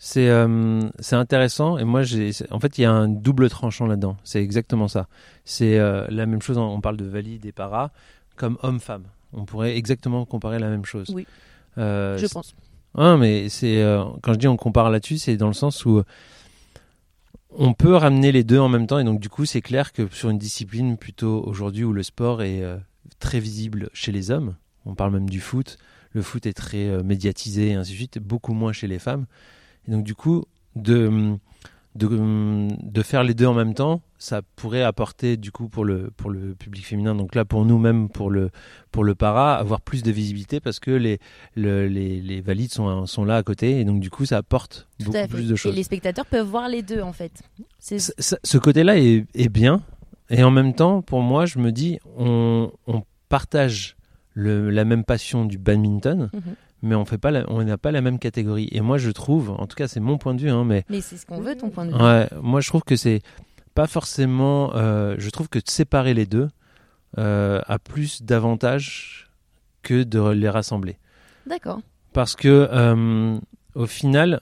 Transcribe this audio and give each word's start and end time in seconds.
C'est 0.00 0.28
euh, 0.28 0.88
intéressant 1.10 1.76
et 1.76 1.82
moi 1.82 2.04
j'ai 2.04 2.30
en 2.50 2.60
fait 2.60 2.78
il 2.78 2.82
y 2.82 2.84
a 2.84 2.92
un 2.92 3.08
double 3.08 3.50
tranchant 3.50 3.86
là-dedans. 3.86 4.16
C'est 4.22 4.40
exactement 4.40 4.86
ça. 4.86 5.08
C'est 5.44 5.76
euh, 5.76 6.06
la 6.08 6.26
même 6.26 6.40
chose. 6.40 6.56
On 6.56 6.80
parle 6.80 6.96
de 6.96 7.04
valide 7.04 7.44
et 7.46 7.52
para 7.52 7.90
comme 8.36 8.58
homme-femme. 8.62 9.04
On 9.32 9.44
pourrait 9.44 9.76
exactement 9.76 10.24
comparer 10.24 10.60
la 10.60 10.68
même 10.68 10.84
chose. 10.84 11.08
Oui. 11.12 11.26
Euh, 11.78 12.16
Je 12.16 12.26
pense. 12.28 12.54
Ah, 12.94 13.16
mais 13.16 13.48
c'est 13.48 13.82
euh, 13.82 14.04
quand 14.22 14.34
je 14.34 14.38
dis 14.38 14.46
on 14.46 14.56
compare 14.56 14.88
là-dessus, 14.90 15.18
c'est 15.18 15.36
dans 15.36 15.48
le 15.48 15.52
sens 15.52 15.84
où 15.84 16.02
on 17.50 17.74
peut 17.74 17.96
ramener 17.96 18.30
les 18.30 18.44
deux 18.44 18.58
en 18.60 18.68
même 18.68 18.86
temps 18.86 19.00
et 19.00 19.04
donc 19.04 19.18
du 19.18 19.28
coup 19.28 19.46
c'est 19.46 19.62
clair 19.62 19.92
que 19.92 20.06
sur 20.12 20.30
une 20.30 20.38
discipline 20.38 20.96
plutôt 20.96 21.42
aujourd'hui 21.44 21.82
où 21.82 21.92
le 21.92 22.04
sport 22.04 22.42
est 22.42 22.62
très 23.18 23.40
visible 23.40 23.90
chez 23.92 24.12
les 24.12 24.30
hommes, 24.30 24.54
on 24.86 24.94
parle 24.94 25.12
même 25.12 25.28
du 25.28 25.40
foot, 25.40 25.76
le 26.12 26.22
foot 26.22 26.46
est 26.46 26.52
très 26.52 27.02
médiatisé 27.02 27.70
et 27.70 27.74
ainsi 27.74 27.92
de 27.92 27.96
suite, 27.96 28.18
beaucoup 28.18 28.52
moins 28.52 28.72
chez 28.72 28.86
les 28.86 28.98
femmes. 28.98 29.26
Et 29.88 29.90
donc 29.90 30.04
du 30.04 30.14
coup 30.14 30.44
de 30.76 31.36
de, 31.94 32.68
de 32.80 33.02
faire 33.02 33.24
les 33.24 33.34
deux 33.34 33.46
en 33.46 33.54
même 33.54 33.74
temps, 33.74 34.02
ça 34.18 34.42
pourrait 34.54 34.82
apporter 34.84 35.36
du 35.36 35.50
coup 35.50 35.68
pour 35.68 35.84
le 35.84 36.12
pour 36.16 36.30
le 36.30 36.54
public 36.54 36.86
féminin. 36.86 37.14
Donc 37.16 37.34
là 37.34 37.44
pour 37.44 37.64
nous 37.64 37.78
même 37.78 38.08
pour 38.08 38.30
le 38.30 38.50
pour 38.92 39.02
le 39.02 39.16
para 39.16 39.56
avoir 39.56 39.80
plus 39.80 40.04
de 40.04 40.12
visibilité 40.12 40.60
parce 40.60 40.78
que 40.78 40.92
les 40.92 41.18
le- 41.56 41.88
les, 41.88 42.20
les 42.20 42.40
valides 42.40 42.70
sont 42.72 43.06
sont 43.06 43.24
là 43.24 43.36
à 43.36 43.42
côté 43.42 43.80
et 43.80 43.84
donc 43.84 43.98
du 44.00 44.10
coup 44.10 44.26
ça 44.26 44.36
apporte 44.36 44.86
Tout 45.00 45.06
beaucoup 45.10 45.26
plus 45.28 45.48
de 45.48 45.54
Et 45.54 45.56
choses. 45.56 45.74
les 45.74 45.82
spectateurs 45.82 46.26
peuvent 46.26 46.46
voir 46.46 46.68
les 46.68 46.82
deux 46.82 47.00
en 47.00 47.12
fait. 47.12 47.32
Ce- 47.80 48.58
côté-là 48.58 48.96
est, 48.98 49.24
est 49.34 49.48
bien 49.48 49.82
et 50.30 50.44
en 50.44 50.50
même 50.52 50.74
temps 50.74 51.02
pour 51.02 51.22
moi 51.22 51.46
je 51.46 51.58
me 51.58 51.72
dis 51.72 51.98
on, 52.16 52.70
on 52.86 53.02
partage 53.28 53.96
le, 54.34 54.70
la 54.70 54.84
même 54.84 55.02
passion 55.04 55.44
du 55.46 55.58
badminton 55.58 56.30
Mhm. 56.32 56.42
Mais 56.82 56.94
on 56.94 57.04
fait 57.04 57.18
pas 57.18 57.30
la- 57.30 57.44
on 57.50 57.62
n'a 57.62 57.78
pas 57.78 57.90
la 57.92 58.00
même 58.00 58.18
catégorie 58.18 58.68
et 58.72 58.80
moi 58.80 58.98
je 58.98 59.10
trouve 59.10 59.50
en 59.50 59.66
tout 59.66 59.76
cas 59.76 59.88
c'est 59.88 60.00
mon 60.00 60.18
point 60.18 60.34
de 60.34 60.40
vue 60.40 60.50
hein, 60.50 60.64
mais 60.64 60.84
mais 60.88 61.00
c'est 61.00 61.16
ce 61.16 61.26
qu'on 61.26 61.40
veut 61.40 61.56
ton 61.56 61.70
point 61.70 61.86
de 61.86 61.92
vue. 61.92 62.02
Ouais, 62.02 62.28
moi 62.42 62.60
je 62.60 62.68
trouve 62.68 62.82
que 62.82 62.96
c'est 62.96 63.22
pas 63.74 63.86
forcément. 63.86 64.72
euh, 64.74 65.14
je 65.18 65.30
trouve 65.30 65.48
que 65.48 65.58
de 65.58 65.68
séparer 65.68 66.14
les 66.14 66.26
deux 66.26 66.48
euh, 67.18 67.60
a 67.66 67.78
plus 67.78 68.22
d'avantages 68.22 69.28
que 69.82 70.02
de 70.02 70.20
les 70.30 70.48
rassembler. 70.48 70.96
D'accord. 71.46 71.80
Parce 72.12 72.34
que 72.36 72.68
euh, 72.72 73.38
au 73.74 73.86
final, 73.86 74.40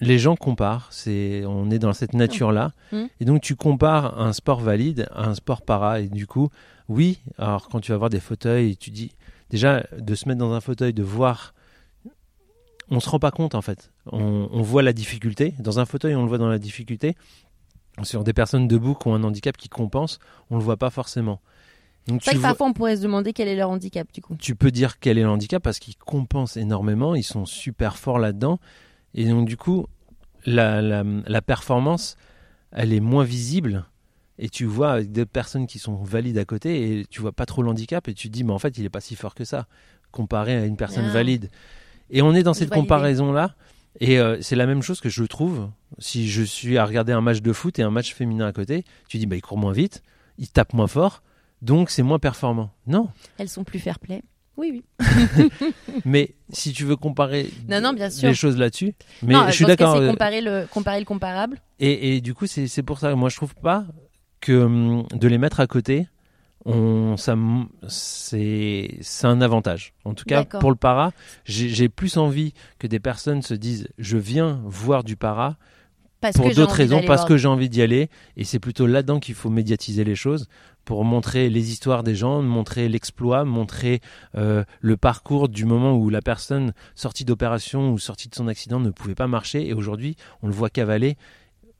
les 0.00 0.18
gens 0.18 0.36
comparent. 0.36 0.88
C'est, 0.90 1.44
on 1.46 1.70
est 1.70 1.78
dans 1.78 1.92
cette 1.92 2.12
nature-là, 2.14 2.72
Mhm. 2.92 3.08
et 3.20 3.24
donc 3.24 3.40
tu 3.40 3.56
compares 3.56 4.20
un 4.20 4.32
sport 4.32 4.60
valide 4.60 5.08
à 5.14 5.28
un 5.28 5.34
sport 5.34 5.62
para, 5.62 6.00
et 6.00 6.08
du 6.08 6.26
coup, 6.26 6.50
oui. 6.88 7.20
Alors 7.38 7.68
quand 7.68 7.80
tu 7.80 7.92
vas 7.92 7.98
voir 7.98 8.10
des 8.10 8.20
fauteuils, 8.20 8.76
tu 8.76 8.90
dis 8.90 9.12
déjà 9.52 9.84
de 9.96 10.14
se 10.16 10.26
mettre 10.28 10.40
dans 10.40 10.52
un 10.52 10.60
fauteuil, 10.60 10.92
de 10.92 11.02
voir. 11.04 11.54
On 12.90 12.98
se 13.00 13.08
rend 13.08 13.18
pas 13.20 13.30
compte 13.30 13.54
en 13.54 13.62
fait. 13.62 13.92
On, 14.10 14.48
on 14.50 14.62
voit 14.62 14.82
la 14.82 14.92
difficulté. 14.92 15.54
Dans 15.60 15.78
un 15.78 15.84
fauteuil, 15.84 16.14
on 16.16 16.22
le 16.22 16.28
voit 16.28 16.38
dans 16.38 16.48
la 16.48 16.58
difficulté. 16.58 17.14
Sur 18.02 18.24
des 18.24 18.32
personnes 18.32 18.66
debout 18.68 18.94
qui 18.94 19.08
ont 19.08 19.14
un 19.14 19.22
handicap 19.22 19.56
qui 19.56 19.68
compense, 19.68 20.18
on 20.50 20.56
le 20.56 20.62
voit 20.62 20.78
pas 20.78 20.90
forcément. 20.90 21.40
Donc 22.08 22.20
C'est 22.22 22.30
vrai 22.30 22.32
tu 22.32 22.36
que 22.36 22.40
vois- 22.40 22.48
parfois 22.50 22.66
on 22.66 22.72
pourrait 22.72 22.96
se 22.96 23.02
demander 23.02 23.32
quel 23.32 23.46
est 23.48 23.54
leur 23.54 23.70
handicap 23.70 24.08
du 24.12 24.20
coup. 24.22 24.34
tu 24.36 24.56
peux 24.56 24.70
dire 24.72 24.98
quel 24.98 25.18
est 25.18 25.22
le 25.22 25.28
handicap 25.28 25.62
parce 25.62 25.78
qu'ils 25.78 25.96
compensent 25.96 26.56
énormément, 26.56 27.14
ils 27.14 27.22
sont 27.22 27.44
super 27.46 27.96
forts 27.98 28.18
là-dedans. 28.18 28.58
Et 29.14 29.26
donc, 29.28 29.46
du 29.46 29.56
coup, 29.58 29.86
la, 30.46 30.80
la, 30.82 31.04
la 31.04 31.42
performance, 31.42 32.16
elle 32.72 32.92
est 32.92 33.00
moins 33.00 33.24
visible. 33.24 33.84
Et 34.38 34.48
tu 34.48 34.64
vois 34.64 35.02
des 35.02 35.26
personnes 35.26 35.66
qui 35.66 35.78
sont 35.78 35.94
valides 35.96 36.38
à 36.38 36.44
côté 36.44 36.98
et 37.00 37.06
tu 37.06 37.20
vois 37.20 37.32
pas 37.32 37.46
trop 37.46 37.62
le 37.62 37.68
handicap 37.68 38.08
et 38.08 38.14
tu 38.14 38.28
te 38.28 38.32
dis, 38.32 38.44
mais 38.44 38.52
en 38.52 38.58
fait, 38.58 38.76
il 38.78 38.84
est 38.84 38.88
pas 38.90 39.00
si 39.00 39.14
fort 39.14 39.34
que 39.34 39.44
ça, 39.44 39.66
comparé 40.10 40.54
à 40.56 40.64
une 40.64 40.76
personne 40.76 41.04
Ah. 41.08 41.12
valide. 41.12 41.50
Et 42.10 42.22
on 42.22 42.34
est 42.34 42.42
dans 42.42 42.52
Je 42.52 42.60
cette 42.60 42.68
vois 42.68 42.76
l'idée. 42.78 42.86
comparaison-là. 42.88 43.54
Et 44.00 44.18
euh, 44.18 44.38
c'est 44.40 44.56
la 44.56 44.66
même 44.66 44.82
chose 44.82 45.00
que 45.00 45.10
je 45.10 45.22
trouve 45.24 45.68
si 45.98 46.28
je 46.28 46.42
suis 46.42 46.78
à 46.78 46.84
regarder 46.86 47.12
un 47.12 47.20
match 47.20 47.42
de 47.42 47.52
foot 47.52 47.78
et 47.78 47.82
un 47.82 47.90
match 47.90 48.14
féminin 48.14 48.46
à 48.46 48.52
côté. 48.52 48.84
Tu 49.08 49.18
dis, 49.18 49.26
bah, 49.26 49.36
il 49.36 49.42
court 49.42 49.58
moins 49.58 49.72
vite, 49.72 50.02
il 50.38 50.48
tape 50.48 50.72
moins 50.72 50.86
fort, 50.86 51.22
donc 51.60 51.90
c'est 51.90 52.02
moins 52.02 52.18
performant. 52.18 52.70
Non, 52.86 53.10
Elles 53.38 53.50
sont 53.50 53.64
plus 53.64 53.78
fair 53.78 53.98
play. 53.98 54.22
Oui, 54.56 54.82
oui. 55.00 55.48
mais 56.04 56.34
si 56.50 56.72
tu 56.72 56.84
veux 56.84 56.96
comparer 56.96 57.50
Non, 57.68 57.80
non, 57.80 57.92
bien 57.92 58.10
sûr. 58.10 58.28
les 58.28 58.34
choses 58.34 58.56
là-dessus, 58.56 58.94
mais 59.22 59.34
non, 59.34 59.46
je 59.48 59.52
suis 59.52 59.64
que 59.64 59.70
d'accord. 59.70 59.96
Euh, 59.96 60.08
comparer 60.10 60.40
le, 60.40 60.66
comparer 60.70 60.98
le 60.98 61.04
comparable. 61.06 61.58
Et, 61.78 62.16
et 62.16 62.20
du 62.20 62.34
coup, 62.34 62.46
c'est 62.46 62.66
c'est 62.68 62.82
pour 62.82 62.98
ça. 62.98 63.14
Moi, 63.14 63.28
je 63.30 63.36
trouve 63.36 63.54
pas 63.54 63.86
que 64.42 64.52
hum, 64.64 65.06
de 65.14 65.26
les 65.28 65.38
mettre 65.38 65.60
à 65.60 65.66
côté, 65.66 66.06
on, 66.66 67.16
ça, 67.16 67.34
c'est 67.88 68.98
c'est 69.00 69.26
un 69.26 69.40
avantage. 69.40 69.94
En 70.04 70.14
tout 70.14 70.24
cas, 70.24 70.40
D'accord. 70.42 70.60
pour 70.60 70.70
le 70.70 70.76
para, 70.76 71.12
j'ai 71.44 71.68
j'ai 71.70 71.88
plus 71.88 72.16
envie 72.18 72.52
que 72.78 72.86
des 72.86 73.00
personnes 73.00 73.42
se 73.42 73.54
disent, 73.54 73.88
je 73.98 74.18
viens 74.18 74.60
voir 74.64 75.02
du 75.04 75.16
para 75.16 75.56
Parce 76.20 76.36
pour 76.36 76.50
d'autres 76.54 76.74
raisons, 76.74 76.98
parce 77.06 77.22
voir- 77.22 77.28
que 77.28 77.36
j'ai 77.36 77.48
envie 77.48 77.68
d'y 77.68 77.82
aller. 77.82 78.10
Et 78.36 78.44
c'est 78.44 78.60
plutôt 78.60 78.86
là-dedans 78.86 79.18
qu'il 79.18 79.34
faut 79.34 79.50
médiatiser 79.50 80.04
les 80.04 80.14
choses 80.14 80.46
pour 80.84 81.04
montrer 81.04 81.48
les 81.48 81.70
histoires 81.70 82.02
des 82.02 82.14
gens, 82.16 82.42
montrer 82.42 82.88
l'exploit, 82.88 83.44
montrer 83.44 84.00
euh, 84.36 84.64
le 84.80 84.96
parcours 84.96 85.48
du 85.48 85.64
moment 85.64 85.96
où 85.96 86.10
la 86.10 86.20
personne 86.22 86.72
sortie 86.96 87.24
d'opération 87.24 87.92
ou 87.92 87.98
sortie 87.98 88.28
de 88.28 88.34
son 88.34 88.48
accident 88.48 88.80
ne 88.80 88.90
pouvait 88.90 89.14
pas 89.16 89.28
marcher 89.28 89.66
et 89.68 89.74
aujourd'hui 89.74 90.16
on 90.42 90.46
le 90.48 90.52
voit 90.52 90.70
cavaler. 90.70 91.16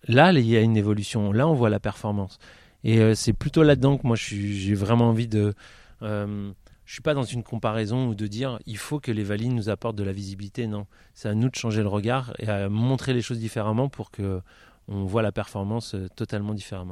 Là, 0.08 0.32
il 0.32 0.46
y 0.46 0.56
a 0.56 0.60
une 0.60 0.76
évolution. 0.76 1.32
Là, 1.32 1.46
on 1.46 1.54
voit 1.54 1.70
la 1.70 1.80
performance. 1.80 2.38
Et 2.84 2.98
euh, 2.98 3.14
c'est 3.14 3.32
plutôt 3.32 3.62
là-dedans 3.62 3.96
que 3.96 4.06
moi 4.06 4.16
j'ai 4.16 4.74
vraiment 4.74 5.08
envie 5.08 5.28
de. 5.28 5.54
euh, 6.02 6.52
je 6.84 6.94
suis 6.94 7.02
pas 7.02 7.14
dans 7.14 7.22
une 7.22 7.44
comparaison 7.44 8.08
ou 8.08 8.14
de 8.14 8.26
dire 8.26 8.58
il 8.66 8.76
faut 8.76 8.98
que 8.98 9.12
les 9.12 9.22
valides 9.22 9.52
nous 9.52 9.68
apportent 9.70 9.96
de 9.96 10.02
la 10.02 10.12
visibilité. 10.12 10.66
Non, 10.66 10.86
c'est 11.14 11.28
à 11.28 11.34
nous 11.34 11.48
de 11.48 11.54
changer 11.54 11.82
le 11.82 11.88
regard 11.88 12.34
et 12.38 12.48
à 12.48 12.68
montrer 12.68 13.14
les 13.14 13.22
choses 13.22 13.38
différemment 13.38 13.88
pour 13.88 14.10
que 14.10 14.40
on 14.88 15.04
voit 15.04 15.22
la 15.22 15.30
performance 15.32 15.94
euh, 15.94 16.08
totalement 16.16 16.54
différemment. 16.54 16.90